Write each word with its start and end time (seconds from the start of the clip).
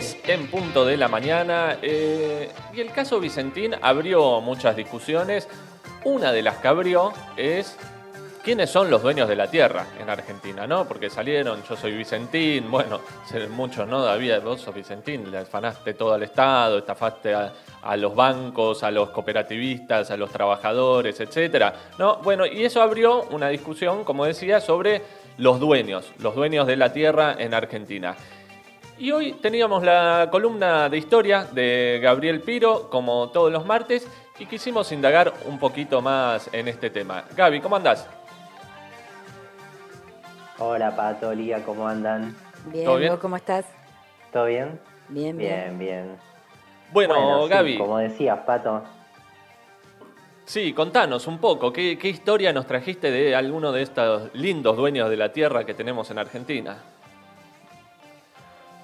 10 0.00 0.16
en 0.28 0.46
punto 0.46 0.84
de 0.84 0.96
la 0.96 1.08
mañana 1.08 1.78
eh, 1.82 2.48
y 2.72 2.80
el 2.80 2.92
caso 2.92 3.18
Vicentín 3.18 3.74
abrió 3.82 4.40
muchas 4.40 4.76
discusiones. 4.76 5.48
Una 6.04 6.30
de 6.30 6.40
las 6.40 6.58
que 6.58 6.68
abrió 6.68 7.12
es 7.36 7.76
quiénes 8.44 8.70
son 8.70 8.90
los 8.90 9.02
dueños 9.02 9.28
de 9.28 9.34
la 9.34 9.50
tierra 9.50 9.86
en 10.00 10.08
Argentina, 10.08 10.68
¿no? 10.68 10.86
Porque 10.86 11.10
salieron, 11.10 11.64
yo 11.68 11.76
soy 11.76 11.96
Vicentín, 11.96 12.70
bueno, 12.70 13.00
muchos, 13.50 13.88
¿no? 13.88 14.04
David, 14.04 14.34
vos 14.44 14.60
sos 14.60 14.72
Vicentín, 14.72 15.32
le 15.32 15.38
afanaste 15.38 15.94
todo 15.94 16.14
al 16.14 16.22
Estado, 16.22 16.78
estafaste 16.78 17.34
a, 17.34 17.52
a, 17.82 17.96
los 17.96 18.14
bancos, 18.14 18.84
a 18.84 18.92
los 18.92 19.10
cooperativistas, 19.10 20.12
a 20.12 20.16
los 20.16 20.30
trabajadores, 20.30 21.18
etcétera, 21.18 21.74
¿no? 21.98 22.18
Bueno, 22.18 22.46
y 22.46 22.64
eso 22.64 22.80
abrió 22.82 23.24
una 23.30 23.48
discusión, 23.48 24.04
como 24.04 24.24
decía, 24.26 24.60
sobre 24.60 25.02
los 25.38 25.58
dueños, 25.58 26.12
los 26.20 26.36
dueños 26.36 26.68
de 26.68 26.76
la 26.76 26.92
tierra 26.92 27.34
en 27.36 27.52
Argentina. 27.52 28.16
Y 28.98 29.12
hoy 29.12 29.34
teníamos 29.34 29.84
la 29.84 30.28
columna 30.30 30.88
de 30.88 30.98
historia 30.98 31.44
de 31.44 32.00
Gabriel 32.02 32.40
Piro, 32.40 32.90
como 32.90 33.28
todos 33.28 33.52
los 33.52 33.64
martes, 33.64 34.08
y 34.38 34.46
quisimos 34.46 34.90
indagar 34.90 35.32
un 35.44 35.58
poquito 35.58 36.02
más 36.02 36.50
en 36.52 36.66
este 36.66 36.90
tema. 36.90 37.24
Gaby, 37.36 37.60
¿cómo 37.60 37.76
andás? 37.76 38.08
Hola 40.58 40.96
Pato, 40.96 41.32
Lía, 41.32 41.64
¿cómo 41.64 41.86
andan? 41.86 42.34
Bien, 42.66 42.84
¿Todo 42.84 42.96
bien? 42.96 43.16
¿cómo 43.18 43.36
estás? 43.36 43.64
¿Todo 44.32 44.46
bien? 44.46 44.80
Bien, 45.08 45.36
bien. 45.38 45.78
Bien, 45.78 46.16
Bueno, 46.92 47.46
Gaby. 47.46 47.78
como 47.78 47.98
decías, 47.98 48.40
Pato. 48.40 48.82
Sí, 50.44 50.72
contanos 50.72 51.26
un 51.28 51.38
poco, 51.38 51.72
¿qué, 51.72 51.96
¿qué 51.98 52.08
historia 52.08 52.52
nos 52.52 52.66
trajiste 52.66 53.12
de 53.12 53.36
alguno 53.36 53.70
de 53.70 53.82
estos 53.82 54.34
lindos 54.34 54.76
dueños 54.76 55.08
de 55.08 55.16
la 55.16 55.30
tierra 55.32 55.64
que 55.64 55.74
tenemos 55.74 56.10
en 56.10 56.18
Argentina? 56.18 56.78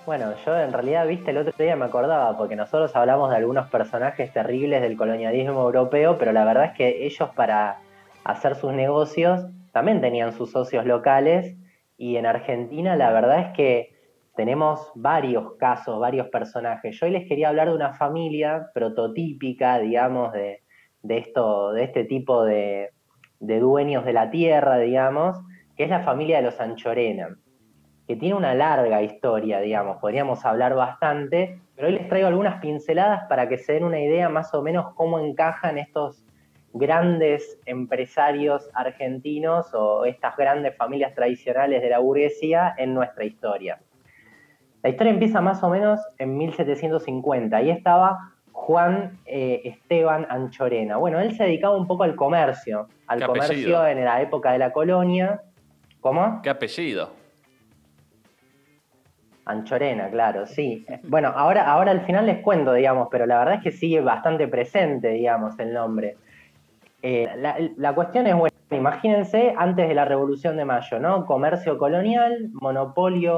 Bueno, 0.07 0.35
yo 0.45 0.55
en 0.59 0.71
realidad, 0.71 1.07
viste, 1.07 1.31
el 1.31 1.39
otro 1.39 1.55
día 1.57 1.77
me 1.77 1.87
acordaba, 1.87 2.37
porque 2.37 2.57
nosotros 2.57 2.95
hablamos 2.95 3.31
de 3.31 3.37
algunos 3.37 3.71
personajes 3.71 4.31
terribles 4.35 4.83
del 4.83 4.99
colonialismo 4.99 5.63
europeo, 5.63 6.19
pero 6.19 6.31
la 6.31 6.45
verdad 6.45 6.67
es 6.67 6.73
que 6.73 7.07
ellos 7.07 7.31
para 7.35 7.79
hacer 8.23 8.55
sus 8.55 8.75
negocios 8.75 9.47
también 9.73 10.03
tenían 10.03 10.35
sus 10.35 10.51
socios 10.51 10.85
locales 10.85 11.57
y 11.97 12.17
en 12.17 12.27
Argentina 12.27 12.97
la 12.97 13.13
verdad 13.13 13.41
es 13.41 13.57
que 13.57 13.95
tenemos 14.37 14.93
varios 14.95 15.55
casos, 15.55 15.99
varios 15.99 16.29
personajes. 16.29 17.01
Yo 17.01 17.07
hoy 17.07 17.13
les 17.13 17.27
quería 17.27 17.49
hablar 17.49 17.69
de 17.69 17.75
una 17.75 17.95
familia 17.95 18.69
prototípica, 18.75 19.79
digamos, 19.79 20.35
de, 20.35 20.61
esto, 21.09 21.73
de 21.73 21.85
este 21.85 22.05
tipo 22.05 22.45
de, 22.45 22.91
de 23.41 23.59
dueños 23.59 24.05
de 24.05 24.13
la 24.13 24.31
tierra, 24.31 24.77
digamos, 24.77 25.39
que 25.79 25.85
es 25.85 25.91
la 25.91 26.01
familia 26.01 26.37
de 26.37 26.43
los 26.43 26.61
Anchorena 26.61 27.39
que 28.07 28.17
tiene 28.17 28.35
una 28.35 28.55
larga 28.55 29.03
historia, 29.03 29.61
digamos, 29.61 29.97
podríamos 29.99 30.45
hablar 30.45 30.75
bastante, 30.75 31.59
pero 31.75 31.89
hoy 31.89 31.95
les 31.95 32.09
traigo 32.09 32.29
algunas 32.29 32.61
pinceladas 32.61 33.25
para 33.29 33.49
que 33.49 33.59
se 33.59 33.75
den 33.75 33.85
una 33.85 34.01
idea 34.01 34.29
más 34.29 34.53
o 34.55 34.63
menos 34.63 34.93
cómo 34.95 35.19
encajan 35.19 35.79
estos 35.79 36.25
grandes 36.75 37.59
empresarios 37.67 38.69
argentinos 38.75 39.73
o 39.73 40.05
estas 40.05 40.37
grandes 40.37 40.77
familias 40.77 41.15
tradicionales 41.15 41.81
de 41.81 41.89
la 41.89 42.01
burguesía 42.01 42.75
en 42.77 42.93
nuestra 42.95 43.25
historia. 43.25 43.81
La 44.83 44.91
historia 44.91 45.13
empieza 45.13 45.41
más 45.41 45.63
o 45.63 45.71
menos 45.71 46.01
en 46.19 46.37
1750. 46.37 47.57
Ahí 47.57 47.71
estaba 47.71 48.35
Juan 48.53 49.19
eh, 49.25 49.63
Esteban 49.65 50.27
Anchorena. 50.29 50.99
Bueno, 50.99 51.21
él 51.21 51.35
se 51.37 51.45
dedicaba 51.45 51.77
un 51.77 51.87
poco 51.87 52.03
al 52.03 52.17
comercio, 52.17 52.89
al 53.07 53.25
comercio 53.25 53.87
en 53.87 54.05
la 54.05 54.21
época 54.21 54.53
de 54.53 54.59
la 54.59 54.73
colonia. 54.73 55.41
¿Cómo? 56.01 56.41
¿Qué 56.43 56.51
apellido? 56.51 57.24
Anchorena, 59.47 60.09
claro, 60.11 60.47
sí. 60.47 60.87
Bueno, 61.03 61.33
ahora, 61.35 61.71
ahora 61.71 61.91
al 61.91 62.01
final 62.03 62.27
les 62.27 62.39
cuento, 62.39 62.73
digamos, 62.73 63.09
pero 63.11 63.27
la 63.27 63.39
verdad 63.39 63.55
es 63.57 63.63
que 63.63 63.73
sigue 63.73 64.01
bastante 64.01 64.49
presente, 64.49 65.09
digamos, 65.09 65.59
el 65.59 65.73
nombre. 65.73 66.17
Eh, 67.03 67.29
la, 67.77 67.95
cuestión 67.95 68.27
es, 68.27 68.35
bueno, 68.35 68.57
imagínense 68.71 69.55
antes 69.59 69.87
de 69.87 69.95
la 69.95 70.07
Revolución 70.07 70.57
de 70.57 70.65
Mayo, 70.65 70.99
¿no? 70.99 71.27
Comercio 71.27 71.77
colonial, 71.77 72.49
monopolio 72.53 73.37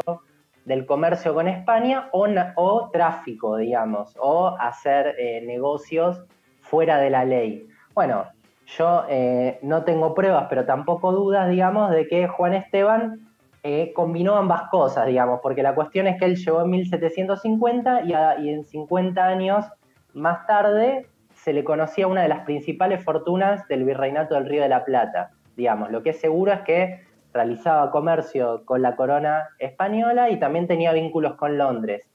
del 0.64 0.86
comercio 0.86 1.34
con 1.34 1.48
España 1.48 2.08
o, 2.12 2.28
o 2.56 2.91
tráfico, 2.91 3.56
digamos, 3.56 4.14
o 4.19 4.56
hacer 4.60 5.16
eh, 5.19 5.42
negocios 5.44 6.25
fuera 6.60 6.98
de 6.98 7.10
la 7.10 7.25
ley. 7.25 7.66
Bueno, 7.94 8.26
yo 8.66 9.04
eh, 9.08 9.58
no 9.62 9.84
tengo 9.84 10.14
pruebas, 10.14 10.47
pero 10.48 10.64
tampoco 10.64 11.12
dudas, 11.12 11.48
digamos, 11.48 11.91
de 11.91 12.06
que 12.08 12.28
Juan 12.28 12.54
Esteban 12.54 13.25
eh, 13.69 13.93
combinó 13.93 14.37
ambas 14.37 14.71
cosas, 14.71 15.09
digamos, 15.09 15.41
porque 15.43 15.60
la 15.60 15.75
cuestión 15.75 16.06
es 16.06 16.21
que 16.21 16.25
él 16.25 16.37
llegó 16.37 16.62
en 16.62 16.71
1750 16.71 18.03
y, 18.04 18.49
en 18.49 18.62
50 18.62 19.27
años 19.27 19.66
más 20.15 20.47
tarde 20.47 21.09
se 21.34 21.53
le 21.53 21.65
conocía 21.65 22.06
una 22.06 22.22
de 22.22 22.28
las 22.28 22.44
principales 22.44 23.03
fortunas 23.03 23.66
del 23.66 23.82
virreinato 23.82 24.37
del 24.37 24.47
Río 24.47 24.62
de 24.62 24.69
la 24.69 24.84
Plata, 24.84 25.32
digamos. 25.56 25.91
Lo 25.91 26.05
que 26.05 26.10
es 26.10 26.21
seguro 26.21 26.53
es 26.53 26.60
que 26.60 27.00
realizaba 27.34 27.91
comercio 27.91 28.65
con 28.65 28.82
la 28.82 28.94
corona 28.94 29.49
española 29.59 30.31
y 30.31 30.38
también 30.38 30.69
tenía 30.69 30.93
vínculos 30.93 31.34
con 31.34 31.59
Londres. 31.59 32.09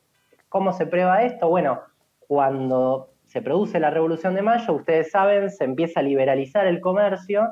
¿Cómo 0.48 0.72
se 0.72 0.86
prueba 0.86 1.24
esto? 1.24 1.50
Bueno, 1.50 1.82
cuando 2.30 3.10
se 3.26 3.42
produce 3.42 3.82
la 3.82 3.90
Revolución 3.90 4.36
de 4.36 4.42
Mayo, 4.42 4.74
ustedes 4.74 5.12
saben, 5.12 5.50
se 5.50 5.66
empieza 5.66 6.00
a 6.00 6.04
liberalizar 6.04 6.66
el 6.66 6.80
comercio 6.80 7.50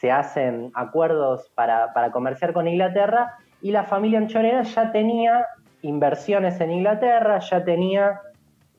se 0.00 0.12
hacen 0.12 0.70
acuerdos 0.74 1.50
para, 1.54 1.92
comerciar 2.12 2.52
con 2.52 2.68
Inglaterra 2.68 3.34
y 3.60 3.72
la 3.72 3.82
familia 3.82 4.18
Anchorena 4.18 4.62
ya 4.62 4.92
tenía 4.92 5.44
inversiones 5.82 6.60
en 6.60 6.70
Inglaterra, 6.70 7.40
ya 7.40 7.64
tenía 7.64 8.20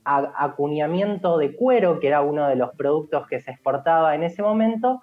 acuñamiento 0.06 1.38
de 1.38 1.56
cuero, 1.56 2.00
que 2.00 2.08
era 2.08 2.22
uno 2.22 2.48
de 2.48 2.56
los 2.56 2.72
productos 2.76 3.28
que 3.28 3.42
se 3.42 3.52
exportaba 3.52 4.16
en 4.16 4.24
ese 4.24 4.42
momento, 4.42 5.02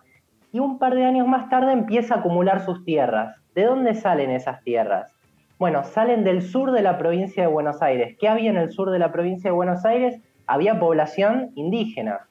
y 0.52 0.58
un 0.58 0.78
par 0.78 0.94
de 0.94 1.04
años 1.04 1.28
más 1.28 1.50
tarde 1.50 1.72
empieza 1.72 2.14
a 2.14 2.18
acumular 2.18 2.64
sus 2.64 2.82
tierras. 2.84 3.36
¿De 3.54 3.64
dónde 3.64 3.94
salen 3.94 4.30
esas 4.30 4.62
tierras? 4.62 5.14
Bueno, 5.58 5.84
salen 5.84 6.24
del 6.24 6.42
sur 6.42 6.72
de 6.72 6.82
la 6.82 6.98
provincia 6.98 7.42
de 7.42 7.52
Buenos 7.52 7.82
Aires. 7.82 8.16
¿Qué 8.18 8.28
había 8.28 8.50
en 8.50 8.56
el 8.56 8.72
sur 8.72 8.90
de 8.90 8.98
la 8.98 9.12
provincia 9.12 9.50
de 9.50 9.54
Buenos 9.54 9.84
Aires? 9.84 10.18
Había 10.46 10.80
población 10.80 11.50
indígena, 11.54 12.26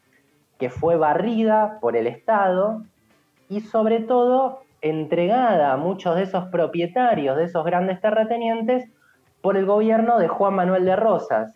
que 0.57 0.69
fue 0.69 0.97
barrida 0.97 1.77
por 1.81 1.95
el 1.95 2.07
Estado 2.07 2.83
y 3.49 3.61
sobre 3.61 3.99
todo 3.99 4.61
entregada 4.81 5.73
a 5.73 5.77
muchos 5.77 6.15
de 6.15 6.23
esos 6.23 6.45
propietarios, 6.45 7.37
de 7.37 7.45
esos 7.45 7.65
grandes 7.65 7.99
terratenientes, 8.01 8.89
por 9.41 9.57
el 9.57 9.65
gobierno 9.65 10.17
de 10.17 10.27
Juan 10.27 10.55
Manuel 10.55 10.85
de 10.85 10.95
Rosas. 10.95 11.53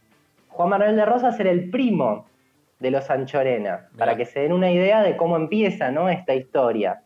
Juan 0.49 0.69
Manuel 0.69 0.95
de 0.95 1.05
Rosas 1.05 1.39
era 1.39 1.51
el 1.51 1.69
primo 1.69 2.25
de 2.79 2.91
los 2.91 3.09
Anchorena, 3.09 3.87
para 3.97 4.15
que 4.15 4.25
se 4.25 4.41
den 4.41 4.53
una 4.53 4.71
idea 4.71 5.01
de 5.01 5.17
cómo 5.17 5.35
empieza 5.35 5.91
¿no? 5.91 6.09
esta 6.09 6.33
historia. 6.33 7.01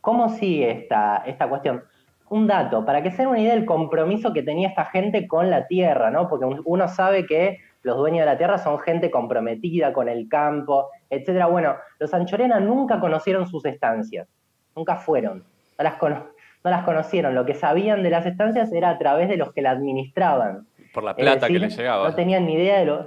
¿Cómo 0.00 0.28
sigue 0.28 0.70
esta, 0.70 1.22
esta 1.26 1.48
cuestión? 1.48 1.82
Un 2.28 2.46
dato, 2.46 2.84
para 2.84 3.02
que 3.02 3.10
se 3.10 3.22
den 3.22 3.28
una 3.28 3.40
idea 3.40 3.54
del 3.54 3.66
compromiso 3.66 4.32
que 4.32 4.42
tenía 4.42 4.68
esta 4.68 4.84
gente 4.84 5.26
con 5.26 5.50
la 5.50 5.66
tierra, 5.66 6.10
¿no? 6.10 6.28
porque 6.28 6.46
uno 6.64 6.88
sabe 6.88 7.26
que 7.26 7.58
los 7.82 7.96
dueños 7.96 8.20
de 8.20 8.26
la 8.26 8.38
tierra 8.38 8.58
son 8.58 8.78
gente 8.78 9.10
comprometida 9.10 9.92
con 9.92 10.08
el 10.08 10.28
campo, 10.28 10.90
etcétera. 11.08 11.46
Bueno, 11.46 11.76
los 11.98 12.12
Anchorena 12.12 12.60
nunca 12.60 13.00
conocieron 13.00 13.46
sus 13.46 13.64
estancias, 13.64 14.28
nunca 14.76 14.96
fueron, 14.96 15.44
no 15.78 15.84
las, 15.84 16.00
no 16.02 16.70
las 16.70 16.84
conocieron. 16.84 17.34
Lo 17.34 17.46
que 17.46 17.54
sabían 17.54 18.02
de 18.02 18.10
las 18.10 18.26
estancias 18.26 18.72
era 18.72 18.90
a 18.90 18.98
través 18.98 19.28
de 19.28 19.36
los 19.36 19.52
que 19.52 19.62
la 19.62 19.70
administraban. 19.70 20.66
Por 20.92 21.04
la 21.04 21.14
plata 21.14 21.46
que 21.46 21.58
les 21.58 21.76
llegaba. 21.76 22.08
No 22.08 22.14
tenían 22.14 22.46
ni 22.46 22.54
idea 22.54 22.80
de 22.80 22.86
lo. 22.86 23.06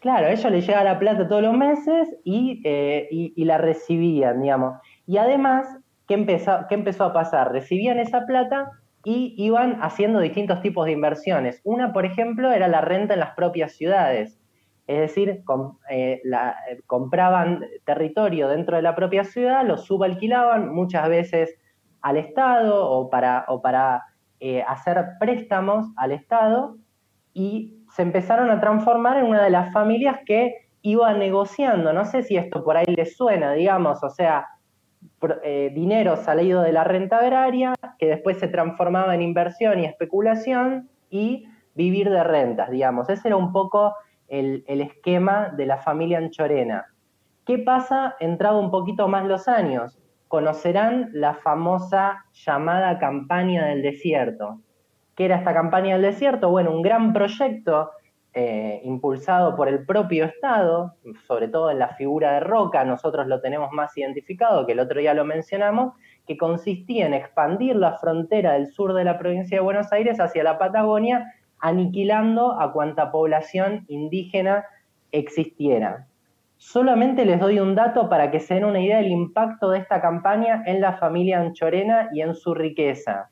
Claro, 0.00 0.28
a 0.28 0.30
ellos 0.30 0.50
les 0.50 0.66
llegaba 0.66 0.84
la 0.84 0.98
plata 0.98 1.28
todos 1.28 1.42
los 1.42 1.54
meses 1.54 2.08
y, 2.24 2.62
eh, 2.64 3.06
y, 3.10 3.44
la 3.44 3.58
recibían, 3.58 4.40
digamos. 4.40 4.78
Y 5.06 5.18
además, 5.18 5.66
¿qué 6.08 6.14
empezó, 6.14 6.66
¿qué 6.68 6.74
empezó 6.74 7.04
a 7.04 7.12
pasar? 7.12 7.52
Recibían 7.52 7.98
esa 7.98 8.24
plata 8.24 8.70
y 9.04 9.34
iban 9.38 9.78
haciendo 9.82 10.20
distintos 10.20 10.60
tipos 10.60 10.86
de 10.86 10.92
inversiones. 10.92 11.60
Una, 11.64 11.92
por 11.92 12.04
ejemplo, 12.04 12.50
era 12.52 12.68
la 12.68 12.80
renta 12.80 13.14
en 13.14 13.20
las 13.20 13.34
propias 13.34 13.72
ciudades. 13.72 14.38
Es 14.86 14.98
decir, 14.98 15.42
eh, 15.88 16.20
eh, 16.22 16.22
compraban 16.86 17.64
territorio 17.84 18.48
dentro 18.48 18.76
de 18.76 18.82
la 18.82 18.94
propia 18.94 19.24
ciudad, 19.24 19.64
lo 19.64 19.78
subalquilaban 19.78 20.74
muchas 20.74 21.08
veces 21.08 21.54
al 22.02 22.16
Estado 22.16 22.90
o 22.90 23.08
para, 23.08 23.44
o 23.48 23.62
para 23.62 24.04
eh, 24.40 24.62
hacer 24.66 25.04
préstamos 25.20 25.86
al 25.96 26.12
Estado 26.12 26.76
y 27.32 27.84
se 27.94 28.02
empezaron 28.02 28.50
a 28.50 28.60
transformar 28.60 29.18
en 29.18 29.26
una 29.26 29.44
de 29.44 29.50
las 29.50 29.72
familias 29.72 30.18
que 30.26 30.68
iba 30.82 31.12
negociando. 31.12 31.92
No 31.92 32.04
sé 32.04 32.22
si 32.22 32.36
esto 32.36 32.64
por 32.64 32.76
ahí 32.76 32.86
les 32.86 33.16
suena, 33.16 33.52
digamos, 33.52 34.02
o 34.02 34.10
sea, 34.10 34.48
eh, 35.42 35.70
dinero 35.74 36.16
salido 36.16 36.62
de 36.62 36.72
la 36.72 36.84
renta 36.84 37.18
agraria, 37.18 37.74
que 37.98 38.06
después 38.06 38.38
se 38.38 38.48
transformaba 38.48 39.14
en 39.14 39.22
inversión 39.22 39.78
y 39.78 39.84
especulación, 39.84 40.88
y 41.10 41.46
vivir 41.74 42.08
de 42.10 42.24
rentas, 42.24 42.70
digamos. 42.70 43.08
Ese 43.08 43.28
era 43.28 43.36
un 43.36 43.52
poco 43.52 43.94
el, 44.28 44.64
esquema 44.66 45.48
de 45.48 45.66
la 45.66 45.78
familia 45.78 46.18
Anchorena. 46.18 46.86
¿Qué 47.44 47.58
pasa 47.58 48.16
entrado 48.20 48.60
un 48.60 48.70
poquito 48.70 49.08
más 49.08 49.26
los 49.26 49.48
años? 49.48 49.98
Conocerán 50.28 51.10
la 51.12 51.34
famosa 51.34 52.24
llamada 52.32 52.98
campaña 52.98 53.66
del 53.66 53.82
desierto. 53.82 54.60
¿Qué 55.16 55.24
era 55.24 55.36
esta 55.36 55.52
campaña 55.52 55.94
del 55.94 56.02
desierto? 56.02 56.50
Bueno, 56.50 56.70
un 56.70 56.82
gran 56.82 57.12
proyecto 57.12 57.90
eh, 58.32 58.80
impulsado 58.84 59.56
por 59.56 59.68
el 59.68 59.84
propio 59.84 60.24
Estado, 60.24 60.94
sobre 61.26 61.48
todo 61.48 61.70
en 61.70 61.80
la 61.80 61.88
figura 61.88 62.34
de 62.34 62.40
Roca, 62.40 62.84
nosotros 62.84 63.26
lo 63.26 63.40
tenemos 63.40 63.72
más 63.72 63.96
identificado, 63.96 64.66
que 64.66 64.72
el 64.72 64.80
otro 64.80 65.00
día 65.00 65.14
lo 65.14 65.24
mencionamos, 65.24 65.94
que 66.28 66.36
consistía 66.36 67.06
en 67.06 67.14
expandir 67.14 67.74
la 67.74 67.98
frontera 67.98 68.52
del 68.52 68.68
sur 68.68 68.94
de 68.94 69.02
la 69.02 69.18
provincia 69.18 69.56
de 69.56 69.64
Buenos 69.64 69.92
Aires 69.92 70.20
hacia 70.20 70.44
la 70.44 70.58
Patagonia, 70.58 71.34
aniquilando 71.58 72.60
a 72.60 72.72
cuanta 72.72 73.10
población 73.10 73.84
indígena 73.88 74.64
existiera. 75.10 76.06
Solamente 76.56 77.24
les 77.24 77.40
doy 77.40 77.58
un 77.58 77.74
dato 77.74 78.08
para 78.08 78.30
que 78.30 78.38
se 78.38 78.54
den 78.54 78.64
una 78.64 78.80
idea 78.80 78.98
del 78.98 79.10
impacto 79.10 79.70
de 79.70 79.78
esta 79.78 80.00
campaña 80.00 80.62
en 80.66 80.80
la 80.80 80.98
familia 80.98 81.40
Anchorena 81.40 82.10
y 82.12 82.20
en 82.20 82.34
su 82.34 82.54
riqueza. 82.54 83.30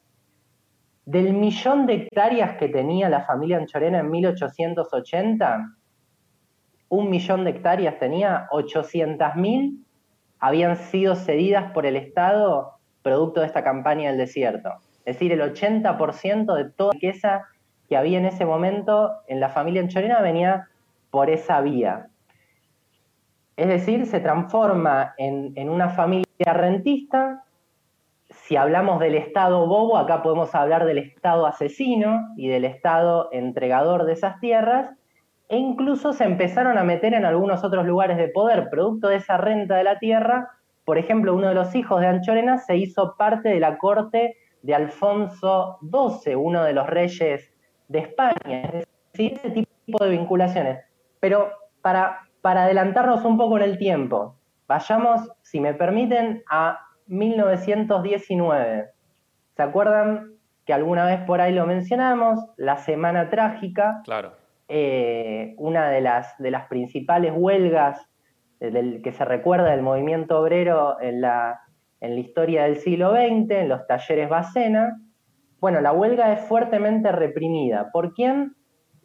Del 1.08 1.32
millón 1.32 1.86
de 1.86 1.94
hectáreas 1.94 2.58
que 2.58 2.68
tenía 2.68 3.08
la 3.08 3.22
familia 3.22 3.56
Anchorena 3.56 4.00
en 4.00 4.10
1880, 4.10 5.70
un 6.90 7.08
millón 7.08 7.44
de 7.44 7.50
hectáreas 7.50 7.98
tenía, 7.98 8.46
800.000 8.50 9.78
habían 10.38 10.76
sido 10.76 11.16
cedidas 11.16 11.72
por 11.72 11.86
el 11.86 11.96
Estado 11.96 12.74
producto 13.00 13.40
de 13.40 13.46
esta 13.46 13.64
campaña 13.64 14.10
del 14.10 14.18
desierto. 14.18 14.68
Es 15.06 15.14
decir, 15.14 15.32
el 15.32 15.40
80% 15.40 16.54
de 16.54 16.64
toda 16.72 16.88
la 16.88 17.00
riqueza 17.00 17.46
que 17.88 17.96
había 17.96 18.18
en 18.18 18.26
ese 18.26 18.44
momento 18.44 19.14
en 19.28 19.40
la 19.40 19.48
familia 19.48 19.80
Anchorena 19.80 20.20
venía 20.20 20.68
por 21.10 21.30
esa 21.30 21.62
vía. 21.62 22.08
Es 23.56 23.66
decir, 23.66 24.04
se 24.04 24.20
transforma 24.20 25.14
en, 25.16 25.54
en 25.56 25.70
una 25.70 25.88
familia 25.88 26.52
rentista. 26.52 27.44
Si 28.48 28.56
hablamos 28.56 28.98
del 28.98 29.14
Estado 29.14 29.66
bobo, 29.66 29.98
acá 29.98 30.22
podemos 30.22 30.54
hablar 30.54 30.86
del 30.86 30.96
Estado 30.96 31.44
asesino 31.44 32.32
y 32.34 32.48
del 32.48 32.64
Estado 32.64 33.28
entregador 33.30 34.06
de 34.06 34.14
esas 34.14 34.40
tierras, 34.40 34.90
e 35.50 35.58
incluso 35.58 36.14
se 36.14 36.24
empezaron 36.24 36.78
a 36.78 36.82
meter 36.82 37.12
en 37.12 37.26
algunos 37.26 37.62
otros 37.62 37.84
lugares 37.84 38.16
de 38.16 38.28
poder, 38.28 38.70
producto 38.70 39.08
de 39.08 39.16
esa 39.16 39.36
renta 39.36 39.76
de 39.76 39.84
la 39.84 39.98
tierra, 39.98 40.48
por 40.86 40.96
ejemplo, 40.96 41.34
uno 41.34 41.48
de 41.48 41.54
los 41.54 41.74
hijos 41.74 42.00
de 42.00 42.06
Anchorena 42.06 42.56
se 42.56 42.78
hizo 42.78 43.16
parte 43.18 43.50
de 43.50 43.60
la 43.60 43.76
corte 43.76 44.38
de 44.62 44.74
Alfonso 44.74 45.78
XII, 45.82 46.36
uno 46.36 46.64
de 46.64 46.72
los 46.72 46.86
reyes 46.86 47.52
de 47.88 47.98
España. 47.98 48.62
Es 48.72 48.86
decir, 49.12 49.34
ese 49.34 49.50
tipo 49.50 50.02
de 50.02 50.08
vinculaciones. 50.08 50.86
Pero 51.20 51.50
para, 51.82 52.20
para 52.40 52.64
adelantarnos 52.64 53.26
un 53.26 53.36
poco 53.36 53.58
en 53.58 53.64
el 53.64 53.76
tiempo, 53.76 54.36
vayamos, 54.66 55.30
si 55.42 55.60
me 55.60 55.74
permiten, 55.74 56.42
a 56.50 56.87
1919. 57.08 58.90
¿Se 59.56 59.62
acuerdan 59.62 60.34
que 60.64 60.72
alguna 60.72 61.04
vez 61.06 61.20
por 61.22 61.40
ahí 61.40 61.52
lo 61.52 61.66
mencionamos? 61.66 62.38
La 62.56 62.76
Semana 62.76 63.30
Trágica. 63.30 64.02
Claro. 64.04 64.32
Eh, 64.68 65.54
una 65.56 65.88
de 65.88 66.00
las, 66.00 66.36
de 66.38 66.50
las 66.50 66.68
principales 66.68 67.32
huelgas 67.34 68.06
del 68.60 69.02
que 69.02 69.12
se 69.12 69.24
recuerda 69.24 69.70
del 69.70 69.82
movimiento 69.82 70.38
obrero 70.40 71.00
en 71.00 71.20
la, 71.20 71.60
en 72.00 72.14
la 72.14 72.20
historia 72.20 72.64
del 72.64 72.76
siglo 72.76 73.12
XX, 73.12 73.50
en 73.50 73.68
los 73.68 73.86
talleres 73.86 74.28
Bacena. 74.28 75.00
Bueno, 75.60 75.80
la 75.80 75.92
huelga 75.92 76.32
es 76.32 76.40
fuertemente 76.42 77.10
reprimida. 77.12 77.90
¿Por 77.92 78.14
quién? 78.14 78.54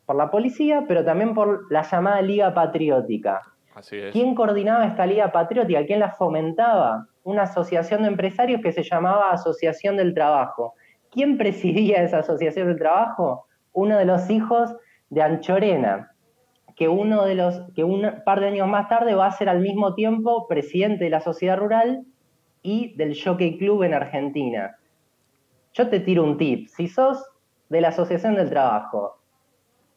Por 0.06 0.16
la 0.16 0.30
policía, 0.30 0.86
pero 0.88 1.06
también 1.06 1.34
por 1.34 1.72
la 1.72 1.84
llamada 1.84 2.22
Liga 2.22 2.54
Patriótica. 2.54 3.42
Así 3.74 3.98
es. 3.98 4.12
¿Quién 4.12 4.36
coordinaba 4.36 4.86
esta 4.86 5.06
Liga 5.06 5.32
Patriótica? 5.32 5.86
¿Quién 5.86 6.00
la 6.00 6.12
fomentaba? 6.12 7.08
Una 7.24 7.44
asociación 7.44 8.04
de 8.04 8.10
empresarios 8.10 8.62
que 8.62 8.72
se 8.72 8.84
llamaba 8.84 9.32
Asociación 9.32 9.98
del 9.98 10.14
Trabajo. 10.14 10.76
¿Quién 11.12 11.38
presidía 11.38 12.04
esa 12.04 12.20
Asociación 12.20 12.68
del 12.68 12.78
Trabajo? 12.78 13.48
Uno 13.72 13.98
de 13.98 14.06
los 14.06 14.30
hijos 14.30 14.76
de 15.10 15.22
Anchorena, 15.22 16.12
que 16.76 16.90
uno 16.90 17.26
de 17.26 17.36
los, 17.36 17.62
que 17.76 17.84
un 17.84 18.24
par 18.26 18.40
de 18.40 18.48
años 18.48 18.68
más 18.68 18.90
tarde 18.90 19.14
va 19.16 19.28
a 19.28 19.32
ser 19.32 19.50
al 19.50 19.60
mismo 19.60 19.94
tiempo 19.94 20.48
presidente 20.48 21.04
de 21.04 21.10
la 21.10 21.22
sociedad 21.22 21.58
rural 21.58 22.06
y 22.62 22.96
del 22.96 23.16
Jockey 23.22 23.58
Club 23.58 23.84
en 23.84 23.94
Argentina. 23.94 24.76
Yo 25.74 25.90
te 25.90 26.00
tiro 26.00 26.24
un 26.24 26.38
tip, 26.38 26.68
si 26.68 26.88
sos 26.88 27.24
de 27.70 27.82
la 27.82 27.90
Asociación 27.90 28.36
del 28.36 28.50
Trabajo, 28.50 29.20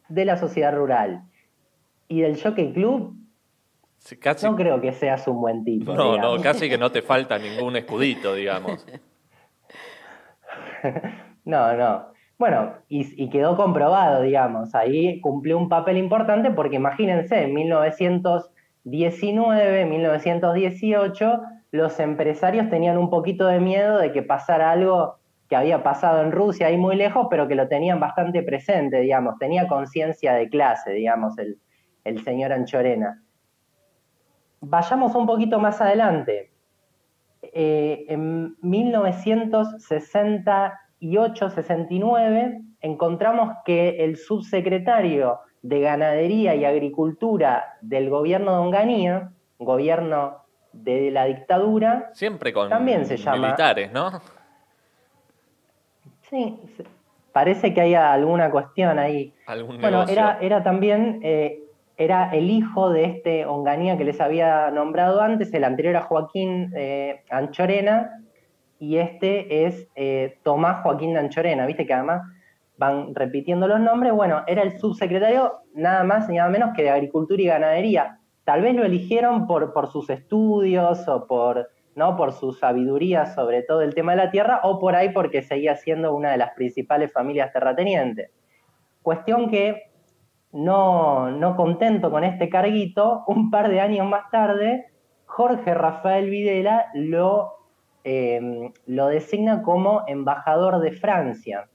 de 0.08 0.24
la 0.24 0.36
sociedad 0.36 0.74
rural 0.74 1.22
y 2.08 2.20
del 2.20 2.40
Jockey 2.40 2.72
Club, 2.72 3.14
no 4.42 4.56
creo 4.56 4.80
que 4.80 4.92
seas 4.92 5.26
un 5.26 5.40
buen 5.40 5.64
tipo. 5.64 5.94
No, 5.94 6.16
no, 6.16 6.40
casi 6.40 6.68
que 6.68 6.78
no 6.78 6.90
te 6.90 7.02
falta 7.02 7.38
ningún 7.38 7.76
escudito, 7.76 8.34
digamos. 8.34 8.86
no, 11.44 11.74
no. 11.74 12.06
Bueno, 12.38 12.74
y, 12.88 13.30
quedó 13.30 13.56
comprobado, 13.56 14.20
digamos, 14.22 14.74
ahí 14.74 15.22
cumplió 15.22 15.56
un 15.56 15.70
papel 15.70 15.96
importante 15.96 16.50
porque 16.50 16.76
imagínense, 16.76 17.44
en 17.44 17.54
1919, 17.54 19.86
1918, 19.86 21.40
los 21.70 21.98
empresarios 21.98 22.68
tenían 22.68 22.98
un 22.98 23.08
poquito 23.08 23.46
de 23.46 23.58
miedo 23.58 23.96
de 23.98 24.12
que 24.12 24.22
pasara 24.22 24.70
algo 24.70 25.16
que 25.48 25.56
había 25.56 25.82
pasado 25.82 26.22
en 26.22 26.30
Rusia 26.30 26.66
ahí 26.66 26.76
muy 26.76 26.96
lejos, 26.96 27.28
pero 27.30 27.48
que 27.48 27.54
lo 27.54 27.68
tenían 27.68 28.00
bastante 28.00 28.42
presente, 28.42 29.00
digamos, 29.00 29.38
tenía 29.38 29.66
conciencia 29.66 30.34
de 30.34 30.50
clase, 30.50 30.92
digamos, 30.92 31.38
el, 31.38 31.56
el 32.04 32.22
señor 32.22 32.52
Anchorena. 32.52 33.22
Vayamos 34.60 35.14
un 35.14 35.26
poquito 35.26 35.58
más 35.58 35.80
adelante. 35.80 36.50
Eh, 37.42 38.06
en 38.08 38.56
1960 38.60 40.80
y 40.98 41.16
869 41.16 42.60
encontramos 42.80 43.56
que 43.64 44.04
el 44.04 44.16
subsecretario 44.16 45.40
de 45.62 45.80
Ganadería 45.80 46.54
y 46.54 46.64
Agricultura 46.64 47.76
del 47.80 48.10
gobierno 48.10 48.52
de 48.52 48.58
Onganía, 48.58 49.30
gobierno 49.58 50.44
de 50.72 51.10
la 51.10 51.24
dictadura, 51.24 52.10
siempre 52.12 52.52
con 52.52 52.68
también 52.68 53.06
se 53.06 53.16
llama, 53.16 53.38
militares, 53.38 53.90
¿no? 53.92 54.20
Sí, 56.22 56.60
parece 57.32 57.72
que 57.72 57.80
hay 57.80 57.94
alguna 57.94 58.50
cuestión 58.50 58.98
ahí. 58.98 59.32
bueno, 59.80 60.04
era, 60.08 60.38
era 60.40 60.62
también 60.62 61.20
eh, 61.22 61.65
era 61.96 62.30
el 62.30 62.50
hijo 62.50 62.90
de 62.90 63.04
este 63.04 63.46
Onganía 63.46 63.96
que 63.96 64.04
les 64.04 64.20
había 64.20 64.70
nombrado 64.70 65.20
antes, 65.20 65.52
el 65.54 65.64
anterior 65.64 65.96
a 65.96 66.02
Joaquín 66.02 66.72
eh, 66.76 67.22
Anchorena, 67.30 68.22
y 68.78 68.98
este 68.98 69.66
es 69.66 69.88
eh, 69.94 70.38
Tomás 70.42 70.82
Joaquín 70.82 71.16
Anchorena, 71.16 71.64
viste 71.64 71.86
que 71.86 71.94
además 71.94 72.22
van 72.76 73.14
repitiendo 73.14 73.66
los 73.66 73.80
nombres. 73.80 74.12
Bueno, 74.12 74.42
era 74.46 74.62
el 74.62 74.78
subsecretario 74.78 75.54
nada 75.74 76.04
más 76.04 76.28
ni 76.28 76.36
nada 76.36 76.50
menos 76.50 76.74
que 76.76 76.82
de 76.82 76.90
Agricultura 76.90 77.40
y 77.40 77.46
Ganadería. 77.46 78.18
Tal 78.44 78.60
vez 78.60 78.74
lo 78.74 78.84
eligieron 78.84 79.46
por, 79.46 79.72
por 79.72 79.90
sus 79.90 80.10
estudios 80.10 81.08
o 81.08 81.26
por, 81.26 81.70
¿no? 81.94 82.16
por 82.16 82.32
su 82.32 82.52
sabiduría 82.52 83.26
sobre 83.26 83.62
todo 83.62 83.80
el 83.80 83.94
tema 83.94 84.12
de 84.12 84.18
la 84.18 84.30
tierra 84.30 84.60
o 84.62 84.78
por 84.78 84.94
ahí 84.94 85.08
porque 85.08 85.42
seguía 85.42 85.74
siendo 85.76 86.14
una 86.14 86.30
de 86.30 86.36
las 86.36 86.50
principales 86.50 87.12
familias 87.12 87.52
terratenientes. 87.52 88.30
Cuestión 89.02 89.50
que 89.50 89.90
no, 90.56 91.30
no 91.30 91.56
contento 91.56 92.10
con 92.10 92.24
este 92.24 92.48
carguito, 92.48 93.24
un 93.26 93.50
par 93.50 93.68
de 93.68 93.80
años 93.80 94.06
más 94.06 94.30
tarde, 94.30 94.86
Jorge 95.26 95.74
Rafael 95.74 96.30
Videla 96.30 96.86
lo 96.94 97.56
Em, 98.08 98.72
lo 98.86 99.08
designa 99.08 99.62
como 99.62 100.04
embajador 100.06 100.78
de 100.78 100.92
Francia. 100.92 101.68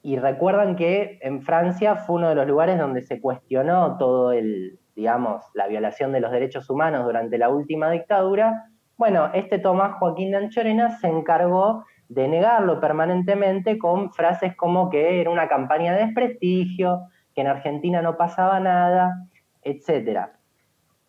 Y 0.00 0.16
recuerdan 0.16 0.76
que 0.76 1.18
en 1.22 1.42
Francia 1.42 1.96
fue 1.96 2.16
uno 2.16 2.28
de 2.28 2.36
los 2.36 2.46
lugares 2.46 2.78
donde 2.78 3.02
se 3.02 3.20
cuestionó 3.20 3.98
todo 3.98 4.30
el, 4.30 4.78
digamos, 4.94 5.42
la 5.52 5.66
violación 5.66 6.12
de 6.12 6.20
los 6.20 6.30
derechos 6.30 6.70
humanos 6.70 7.04
durante 7.04 7.36
la 7.36 7.48
última 7.48 7.90
dictadura. 7.90 8.70
Bueno, 8.96 9.30
este 9.34 9.58
Tomás 9.58 9.98
Joaquín 9.98 10.30
de 10.30 10.36
Anchorena 10.36 10.96
se 11.00 11.08
encargó 11.08 11.84
de 12.08 12.28
negarlo 12.28 12.78
permanentemente 12.78 13.76
con 13.76 14.12
frases 14.12 14.54
como 14.54 14.88
que 14.88 15.20
era 15.20 15.30
una 15.30 15.48
campaña 15.48 15.94
de 15.94 16.04
desprestigio, 16.04 17.08
que 17.34 17.40
en 17.40 17.48
Argentina 17.48 18.02
no 18.02 18.16
pasaba 18.16 18.60
nada, 18.60 19.26
etcétera. 19.62 20.32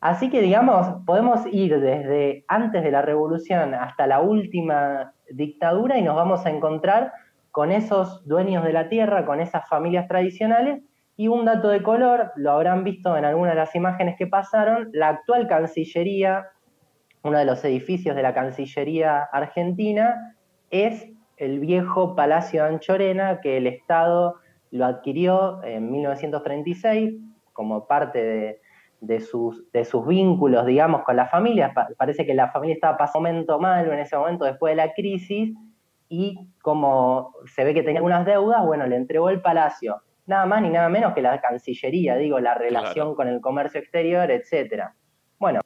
Así 0.02 0.30
que, 0.30 0.42
digamos, 0.42 1.04
podemos 1.06 1.46
ir 1.52 1.80
desde 1.80 2.46
antes 2.48 2.84
de 2.84 2.92
la 2.92 3.02
revolución 3.02 3.74
hasta 3.74 4.06
la 4.06 4.20
última 4.20 5.14
dictadura 5.32 5.98
y 5.98 6.04
nos 6.04 6.16
vamos 6.16 6.46
a 6.46 6.52
encontrar 6.52 7.12
con 7.52 7.72
esos 7.72 8.24
dueños 8.28 8.64
de 8.64 8.74
la 8.74 8.90
tierra, 8.90 9.26
con 9.26 9.40
esas 9.40 9.68
familias 9.68 10.08
tradicionales. 10.08 10.84
Y 11.18 11.30
un 11.30 11.46
dato 11.46 11.70
de 11.70 11.82
color, 11.82 12.34
lo 12.36 12.52
habrán 12.52 12.84
visto 12.84 13.16
en 13.16 13.24
alguna 13.24 13.52
de 13.52 13.56
las 13.56 13.74
imágenes 13.74 14.16
que 14.18 14.28
pasaron, 14.28 14.90
la 14.92 15.10
actual 15.10 15.48
Cancillería, 15.48 16.50
uno 17.24 17.40
de 17.40 17.46
los 17.46 17.64
edificios 17.64 18.16
de 18.16 18.22
la 18.22 18.34
Cancillería 18.34 19.24
argentina, 19.32 20.36
es 20.70 21.08
el 21.38 21.60
viejo 21.60 22.16
Palacio 22.16 22.66
Anchorena 22.66 23.40
que 23.42 23.58
el 23.58 23.68
Estado 23.68 24.36
lo 24.76 24.86
adquirió 24.86 25.64
en 25.64 25.90
1936 25.90 27.16
como 27.54 27.88
parte 27.88 28.24
de, 28.24 28.62
de 29.00 29.22
sus, 29.22 29.72
de 29.72 29.86
sus 29.86 30.06
vínculos, 30.06 30.66
digamos, 30.66 31.04
con 31.04 31.16
la 31.16 31.28
familia. 31.28 31.74
parece 31.98 32.26
que 32.26 32.34
la 32.34 32.52
familia 32.52 32.76
estaba 32.76 32.98
pasando 32.98 33.30
un 33.30 33.34
momento 33.36 33.60
malo 33.60 33.94
en 33.94 34.00
ese 34.00 34.18
momento 34.18 34.46
después 34.46 34.72
de 34.72 34.76
la 34.76 34.94
crisis 34.94 35.56
y 36.10 36.50
como 36.62 37.34
se 37.46 37.64
ve 37.64 37.74
que 37.74 37.84
tenía 37.84 38.00
algunas 38.00 38.26
deudas, 38.26 38.66
bueno, 38.66 38.86
le 38.86 38.96
entregó 38.96 39.30
el 39.30 39.42
palacio. 39.42 40.02
Nada 40.28 40.46
más 40.46 40.62
ni 40.62 40.70
nada 40.70 40.90
menos 40.90 41.14
que 41.14 41.22
la 41.22 41.40
Cancillería, 41.40 42.16
digo, 42.16 42.40
la 42.40 42.56
relación 42.56 43.16
con 43.16 43.28
el 43.28 43.42
comercio 43.42 43.80
exterior, 43.80 44.30
etcétera. 44.30 44.96
Bueno, 45.40 45.62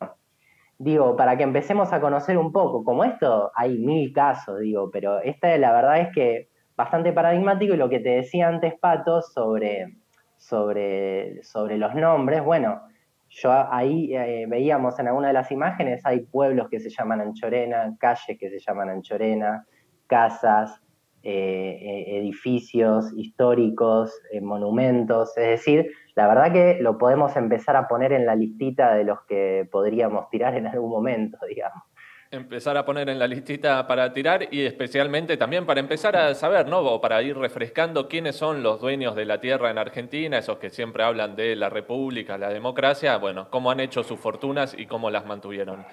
digo, 0.78 1.16
para 1.16 1.38
que 1.38 1.44
empecemos 1.44 1.92
a 1.94 2.01
conocer 2.01 2.38
un 2.38 2.51
poco, 2.51 2.84
como 2.84 3.04
esto 3.04 3.51
hay 3.56 3.78
mil 3.78 4.13
casos, 4.13 4.60
digo, 4.60 4.92
pero 4.92 5.20
esta 5.22 5.58
la 5.58 5.72
verdad 5.72 6.00
es 6.01 6.10
que 6.13 6.50
bastante 6.80 7.12
paradigmático 7.12 7.74
y 7.74 7.78
lo 7.78 7.90
que 7.90 8.00
te 8.00 8.12
decía 8.12 8.48
antes, 8.48 8.74
Pato, 8.80 9.22
sobre, 9.22 9.98
sobre, 10.38 11.44
sobre 11.44 11.78
los 11.78 11.94
nombres, 11.94 12.42
bueno, 12.42 12.84
yo 13.28 13.52
ahí 13.52 14.16
eh, 14.16 14.46
veíamos 14.48 14.98
en 14.98 15.10
alguna 15.10 15.28
de 15.28 15.34
las 15.34 15.52
imágenes, 15.52 16.06
hay 16.06 16.22
pueblos 16.22 16.70
que 16.70 16.80
se 16.80 16.90
llaman 16.90 17.20
Anchorena, 17.20 17.98
calles 18.00 18.38
que 18.40 18.50
se 18.50 18.60
llaman 18.60 18.88
Anchorena, 18.92 19.66
casas, 20.08 20.82
eh, 21.22 21.80
eh, 21.82 22.18
edificios 22.18 23.12
históricos, 23.18 24.18
monumentos, 24.42 25.38
es 25.38 25.48
decir, 25.50 25.92
la 26.16 26.30
verdad 26.30 26.54
que 26.54 26.78
lo 26.82 26.98
podemos 26.98 27.36
empezar 27.36 27.76
a 27.76 27.90
poner 27.90 28.14
en 28.14 28.26
la 28.26 28.38
listita 28.38 28.94
de 28.94 29.04
los 29.04 29.20
que 29.28 29.68
podríamos 29.70 30.30
tirar 30.30 30.56
en 30.56 30.66
algún 30.66 30.92
momento, 30.92 31.38
digamos. 31.50 31.84
Empezar 32.32 32.78
a 32.78 32.86
poner 32.86 33.10
en 33.10 33.18
la 33.18 33.26
listita 33.26 33.88
para 33.88 34.14
tirar 34.14 34.50
y 34.52 34.62
especialmente 34.62 35.36
también 35.36 35.66
para 35.66 35.80
empezar 35.80 36.16
a 36.16 36.36
saber, 36.36 36.68
¿no? 36.68 36.78
O 36.82 37.02
para 37.02 37.24
ir 37.24 37.36
refrescando 37.36 38.08
quiénes 38.08 38.36
son 38.36 38.62
los 38.62 38.80
dueños 38.80 39.16
de 39.16 39.26
la 39.26 39.42
tierra 39.42 39.72
en 39.72 39.80
Argentina, 39.80 40.38
esos 40.38 40.60
que 40.60 40.70
siempre 40.70 41.04
hablan 41.04 41.36
de 41.36 41.56
la 41.56 41.70
república, 41.70 42.38
la 42.38 42.50
democracia, 42.50 43.18
bueno, 43.18 43.50
cómo 43.50 43.72
han 43.72 43.80
hecho 43.80 44.04
sus 44.04 44.20
fortunas 44.20 44.76
y 44.78 44.86
cómo 44.86 45.10
las 45.10 45.26
mantuvieron. 45.26 45.84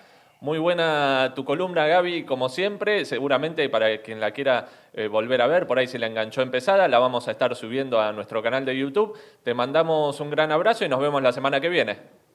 Muy 0.42 0.58
buena 0.58 1.32
tu 1.34 1.46
columna, 1.46 1.86
Gaby, 1.86 2.24
como 2.24 2.50
siempre. 2.50 3.06
Seguramente 3.06 3.70
para 3.70 4.02
quien 4.02 4.20
la 4.20 4.32
quiera 4.32 4.68
eh, 4.92 5.08
volver 5.08 5.40
a 5.40 5.46
ver, 5.46 5.66
por 5.66 5.78
ahí 5.78 5.86
se 5.86 5.98
la 5.98 6.06
enganchó 6.06 6.42
empezada, 6.42 6.86
la 6.86 6.98
vamos 6.98 7.28
a 7.28 7.30
estar 7.30 7.56
subiendo 7.56 7.98
a 7.98 8.12
nuestro 8.12 8.42
canal 8.42 8.66
de 8.66 8.76
YouTube. 8.76 9.18
Te 9.42 9.54
mandamos 9.54 10.20
un 10.20 10.28
gran 10.28 10.52
abrazo 10.52 10.84
y 10.84 10.90
nos 10.90 11.00
vemos 11.00 11.22
la 11.22 11.32
semana 11.32 11.62
que 11.62 11.70
viene. 11.70 12.25